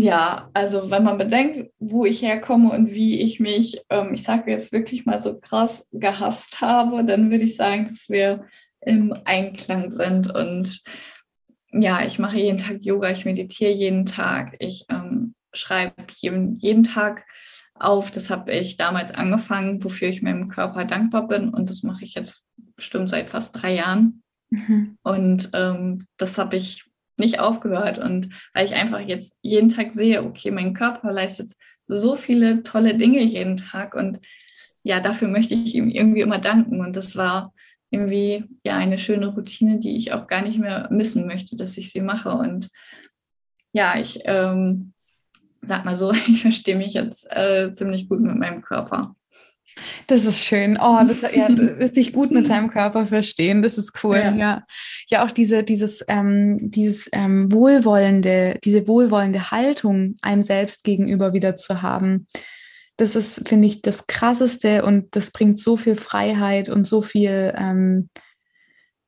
[0.00, 4.50] Ja, also wenn man bedenkt, wo ich herkomme und wie ich mich, ähm, ich sage
[4.50, 8.46] jetzt wirklich mal so krass gehasst habe, dann würde ich sagen, dass wir
[8.80, 10.32] im Einklang sind.
[10.32, 10.82] Und
[11.72, 16.84] ja, ich mache jeden Tag Yoga, ich meditiere jeden Tag, ich ähm, schreibe jeden, jeden
[16.84, 17.24] Tag
[17.74, 18.10] auf.
[18.10, 21.48] Das habe ich damals angefangen, wofür ich meinem Körper dankbar bin.
[21.48, 24.22] Und das mache ich jetzt bestimmt seit fast drei Jahren.
[24.50, 24.96] Mhm.
[25.02, 26.87] Und ähm, das habe ich
[27.18, 27.98] nicht aufgehört.
[27.98, 31.52] Und weil ich einfach jetzt jeden Tag sehe, okay, mein Körper leistet
[31.86, 33.94] so viele tolle Dinge jeden Tag.
[33.94, 34.20] Und
[34.82, 36.80] ja, dafür möchte ich ihm irgendwie immer danken.
[36.80, 37.52] Und das war
[37.90, 41.90] irgendwie ja eine schöne Routine, die ich auch gar nicht mehr missen möchte, dass ich
[41.90, 42.30] sie mache.
[42.30, 42.68] Und
[43.72, 44.92] ja, ich ähm,
[45.62, 49.14] sag mal so, ich verstehe mich jetzt äh, ziemlich gut mit meinem Körper.
[50.06, 50.78] Das ist schön.
[50.80, 51.48] Oh, das ja,
[51.88, 54.16] sich gut mit seinem Körper verstehen, das ist cool.
[54.16, 54.66] Ja, ja,
[55.08, 61.56] ja auch diese, dieses, ähm, dieses ähm, wohlwollende, diese wohlwollende Haltung einem selbst gegenüber wieder
[61.56, 62.26] zu haben.
[62.96, 67.54] Das ist, finde ich, das Krasseste und das bringt so viel Freiheit und so viel,
[67.56, 68.08] ähm,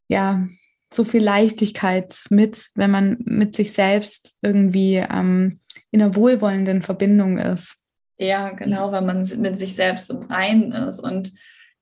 [0.08, 0.46] ja,
[0.92, 7.38] so viel Leichtigkeit mit, wenn man mit sich selbst irgendwie ähm, in einer wohlwollenden Verbindung
[7.38, 7.79] ist.
[8.20, 11.32] Ja, genau, weil man mit sich selbst im Reinen ist und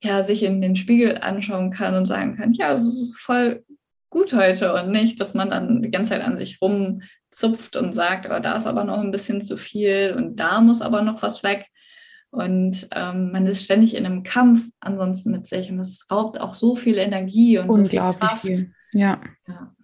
[0.00, 3.64] ja, sich in den Spiegel anschauen kann und sagen kann, ja, es ist voll
[4.08, 8.26] gut heute und nicht, dass man dann die ganze Zeit an sich rumzupft und sagt,
[8.26, 11.42] aber da ist aber noch ein bisschen zu viel und da muss aber noch was
[11.42, 11.66] weg.
[12.30, 16.54] Und ähm, man ist ständig in einem Kampf ansonsten mit sich und es raubt auch
[16.54, 18.72] so viel Energie und Unglaublich so viel, viel.
[18.92, 19.20] Ja.
[19.48, 19.74] ja.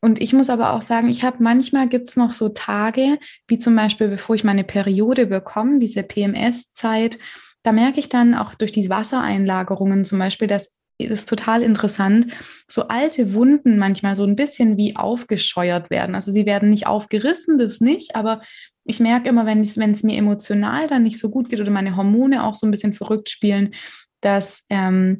[0.00, 3.58] Und ich muss aber auch sagen, ich habe manchmal gibt es noch so Tage, wie
[3.58, 7.18] zum Beispiel, bevor ich meine Periode bekomme, diese PMS-Zeit,
[7.62, 12.28] da merke ich dann auch durch die Wassereinlagerungen zum Beispiel, dass ist total interessant,
[12.68, 16.14] so alte Wunden manchmal so ein bisschen wie aufgescheuert werden.
[16.14, 18.42] Also sie werden nicht aufgerissen, das nicht, aber
[18.84, 22.44] ich merke immer, wenn es mir emotional dann nicht so gut geht oder meine Hormone
[22.44, 23.74] auch so ein bisschen verrückt spielen,
[24.20, 25.16] dass ähm,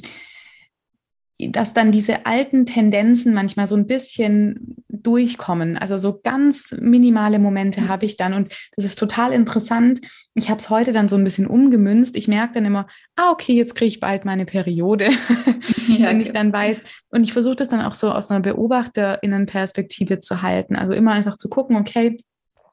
[1.50, 5.76] dass dann diese alten Tendenzen manchmal so ein bisschen durchkommen.
[5.76, 7.88] Also so ganz minimale Momente mhm.
[7.88, 10.00] habe ich dann und das ist total interessant.
[10.34, 12.16] Ich habe es heute dann so ein bisschen umgemünzt.
[12.16, 15.10] Ich merke dann immer, ah, okay, jetzt kriege ich bald meine Periode,
[15.88, 16.82] ja, wenn ich dann weiß.
[17.10, 20.76] Und ich versuche das dann auch so aus einer Beobachterinnenperspektive zu halten.
[20.76, 22.18] Also immer einfach zu gucken, okay,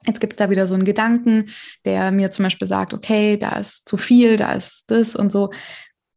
[0.06, 1.50] Jetzt gibt es da wieder so einen Gedanken,
[1.84, 5.50] der mir zum Beispiel sagt, okay, da ist zu viel, da ist das und so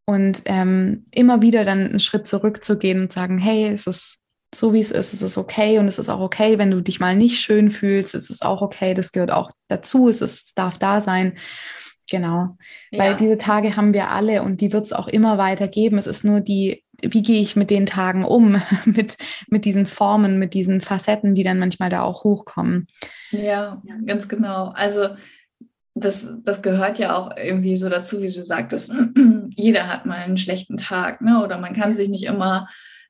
[0.05, 4.79] und ähm, immer wieder dann einen Schritt zurückzugehen und sagen, hey, es ist so wie
[4.79, 7.39] es ist, es ist okay und es ist auch okay, wenn du dich mal nicht
[7.39, 11.01] schön fühlst, es ist auch okay, das gehört auch dazu, es, ist, es darf da
[11.01, 11.37] sein.
[12.09, 12.55] Genau,
[12.91, 12.99] ja.
[12.99, 15.97] weil diese Tage haben wir alle und die wird es auch immer weiter geben.
[15.97, 20.37] Es ist nur die, wie gehe ich mit den Tagen um, mit, mit diesen Formen,
[20.37, 22.87] mit diesen Facetten, die dann manchmal da auch hochkommen.
[23.31, 24.67] Ja, ganz genau.
[24.75, 25.09] Also
[25.95, 28.93] das, das gehört ja auch irgendwie so dazu, wie du sagtest,
[29.55, 31.43] jeder hat mal einen schlechten Tag, ne?
[31.43, 32.67] Oder man kann sich nicht immer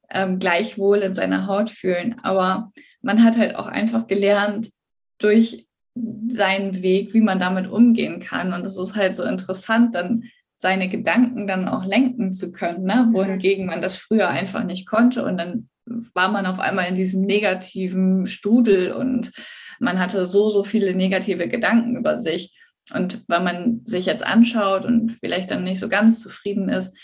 [0.09, 2.15] ähm, gleichwohl in seiner Haut fühlen.
[2.23, 4.69] Aber man hat halt auch einfach gelernt
[5.17, 5.67] durch
[6.27, 8.53] seinen Weg, wie man damit umgehen kann.
[8.53, 10.23] Und es ist halt so interessant, dann
[10.57, 13.09] seine Gedanken dann auch lenken zu können, ne?
[13.11, 15.23] wohingegen man das früher einfach nicht konnte.
[15.23, 15.69] Und dann
[16.13, 19.31] war man auf einmal in diesem negativen Strudel und
[19.79, 22.55] man hatte so, so viele negative Gedanken über sich.
[22.93, 26.95] Und wenn man sich jetzt anschaut und vielleicht dann nicht so ganz zufrieden ist,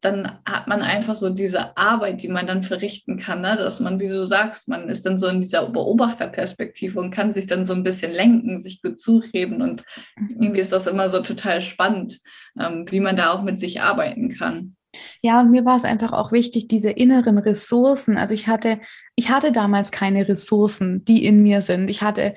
[0.00, 3.56] dann hat man einfach so diese Arbeit, die man dann verrichten kann, ne?
[3.56, 7.46] dass man, wie du sagst, man ist dann so in dieser Beobachterperspektive und kann sich
[7.46, 9.84] dann so ein bisschen lenken, sich gut zureden und
[10.16, 10.36] mhm.
[10.40, 12.18] irgendwie ist das immer so total spannend,
[12.58, 14.76] ähm, wie man da auch mit sich arbeiten kann.
[15.22, 18.16] Ja, und mir war es einfach auch wichtig, diese inneren Ressourcen.
[18.16, 18.80] Also ich hatte,
[19.14, 21.88] ich hatte damals keine Ressourcen, die in mir sind.
[21.90, 22.34] Ich hatte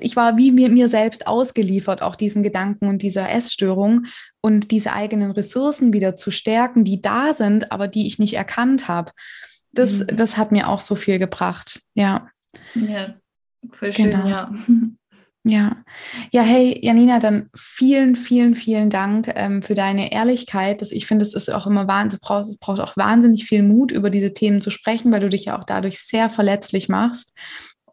[0.00, 4.06] ich war wie mir, mir selbst ausgeliefert, auch diesen Gedanken und dieser Essstörung
[4.40, 8.88] und diese eigenen Ressourcen wieder zu stärken, die da sind, aber die ich nicht erkannt
[8.88, 9.12] habe.
[9.72, 10.16] Das, mhm.
[10.16, 11.82] das hat mir auch so viel gebracht.
[11.94, 12.28] Ja.
[12.74, 13.14] Ja,
[13.72, 14.28] voll schön, genau.
[14.28, 14.50] ja.
[15.44, 15.82] Ja,
[16.30, 20.80] ja, hey Janina, dann vielen, vielen, vielen Dank ähm, für deine Ehrlichkeit.
[20.80, 24.08] Das, ich finde, es ist auch immer wahnsinnig, es braucht auch wahnsinnig viel Mut, über
[24.08, 27.36] diese Themen zu sprechen, weil du dich ja auch dadurch sehr verletzlich machst.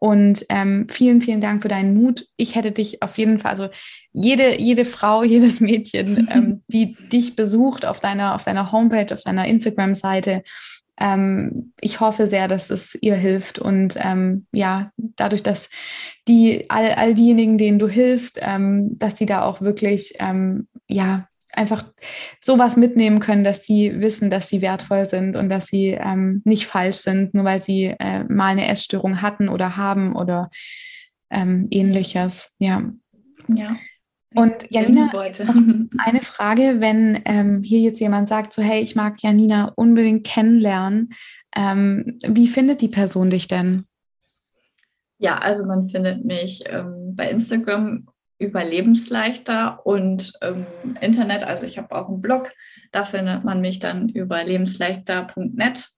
[0.00, 2.26] Und ähm, vielen, vielen Dank für deinen Mut.
[2.36, 3.68] Ich hätte dich auf jeden Fall, also
[4.12, 9.20] jede, jede Frau, jedes Mädchen, ähm, die dich besucht auf deiner, auf deiner Homepage, auf
[9.20, 10.42] deiner Instagram-Seite,
[11.00, 15.70] ähm, ich hoffe sehr, dass es ihr hilft und ähm, ja, dadurch, dass
[16.28, 21.26] die all, all diejenigen, denen du hilfst, ähm, dass sie da auch wirklich ähm, ja
[21.52, 21.84] einfach
[22.40, 26.66] sowas mitnehmen können, dass sie wissen, dass sie wertvoll sind und dass sie ähm, nicht
[26.66, 30.50] falsch sind, nur weil sie äh, mal eine Essstörung hatten oder haben oder
[31.30, 32.54] ähm, ähnliches.
[32.58, 32.82] Ja.
[33.48, 33.76] Ja.
[34.32, 35.10] Und Janina,
[35.98, 41.14] eine Frage, wenn ähm, hier jetzt jemand sagt, so hey, ich mag Janina unbedingt kennenlernen,
[41.56, 43.86] ähm, wie findet die Person dich denn?
[45.18, 48.06] Ja, also man findet mich ähm, bei Instagram
[48.40, 50.66] überlebensleichter und ähm,
[51.00, 52.52] Internet, also ich habe auch einen Blog,
[52.90, 55.88] da findet man mich dann über lebensleichter.net.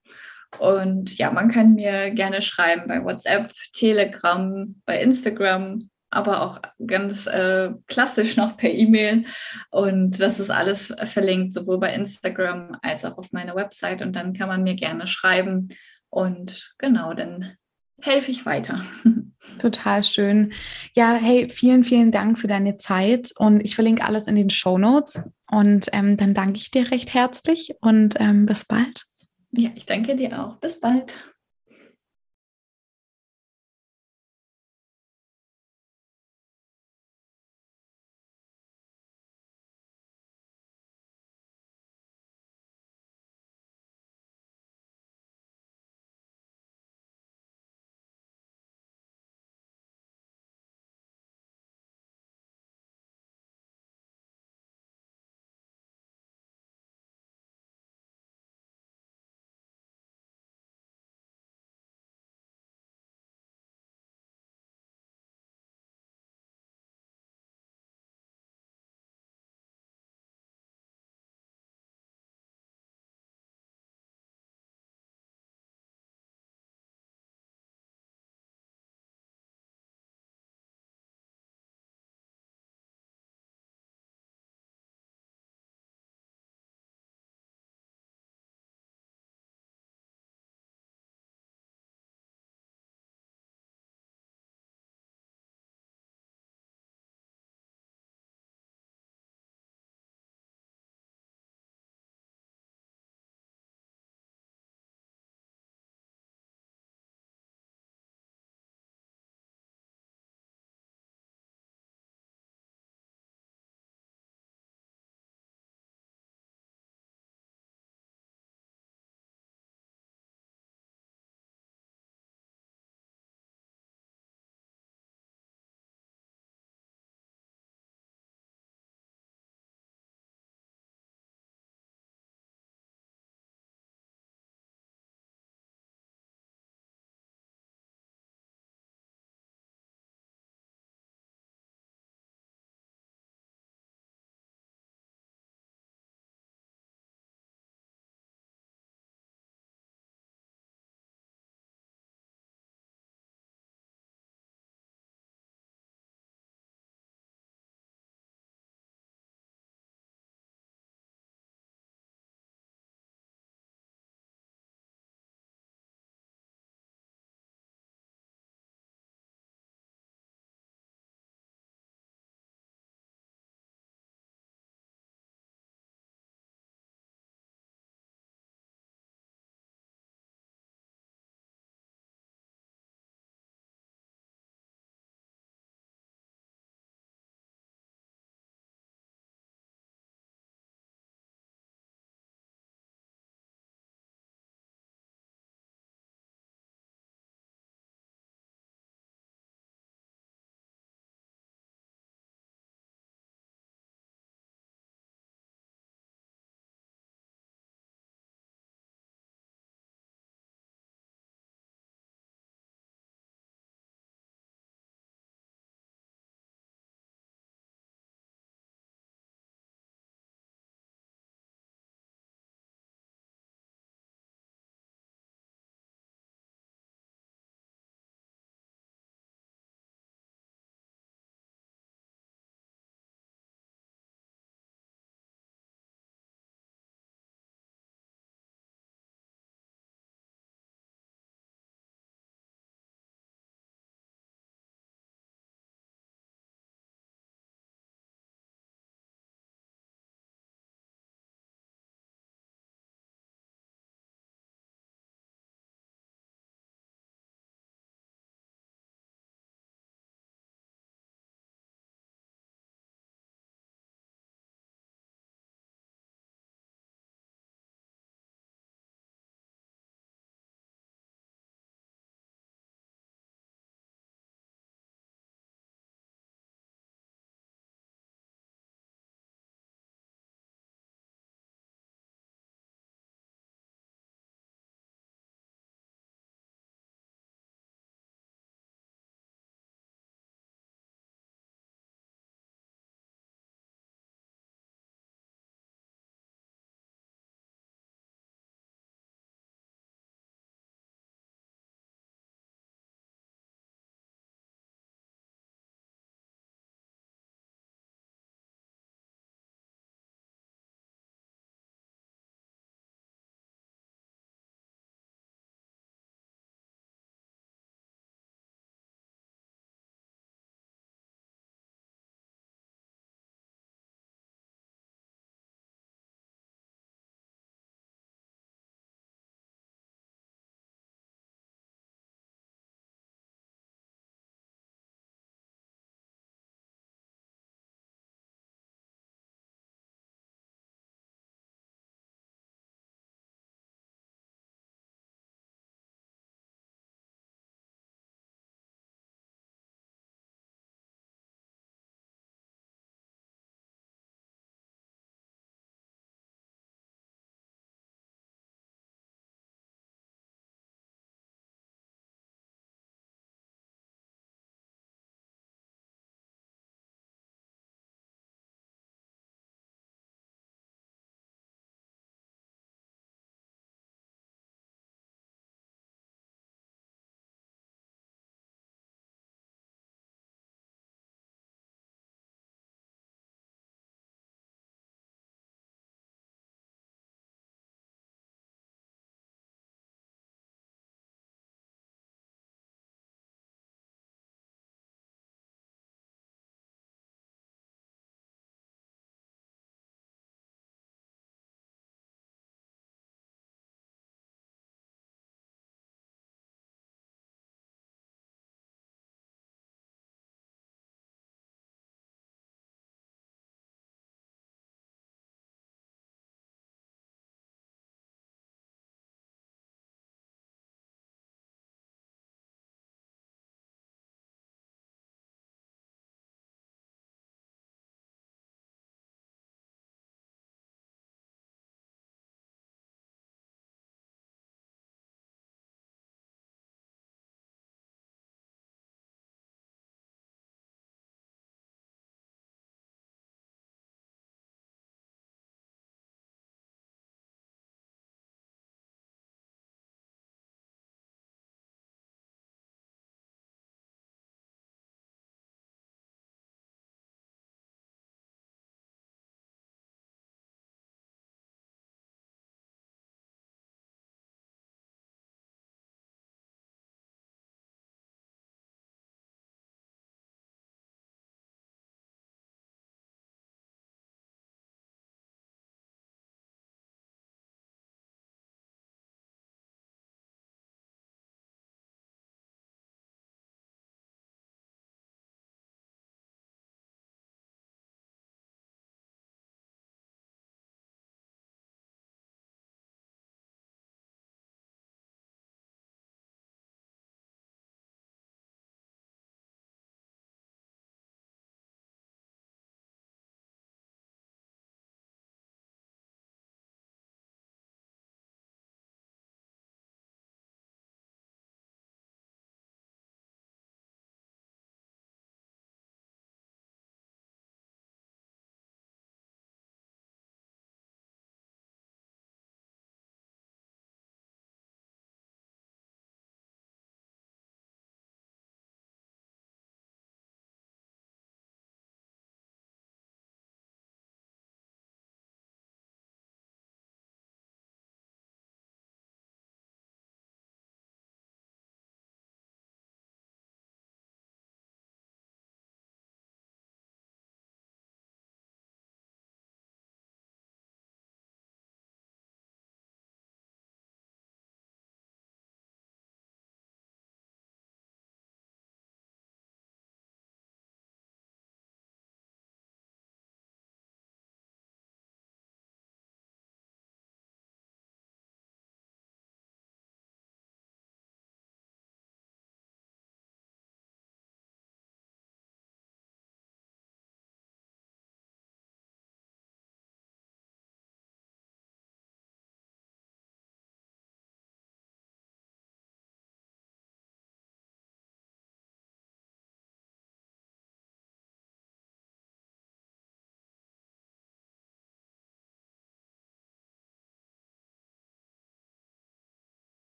[0.59, 7.25] Und ja, man kann mir gerne schreiben bei WhatsApp, Telegram, bei Instagram, aber auch ganz
[7.25, 9.25] äh, klassisch noch per E-Mail.
[9.71, 14.03] Und das ist alles verlinkt, sowohl bei Instagram als auch auf meiner Website.
[14.03, 15.69] Und dann kann man mir gerne schreiben.
[16.09, 17.57] Und genau, dann
[18.03, 18.83] helfe ich weiter.
[19.59, 20.53] Total schön.
[20.95, 24.77] Ja, hey, vielen, vielen Dank für deine Zeit und ich verlinke alles in den Show
[24.77, 29.05] Notes und ähm, dann danke ich dir recht herzlich und ähm, bis bald.
[29.51, 30.57] Ja, ich danke dir auch.
[30.57, 31.13] Bis bald.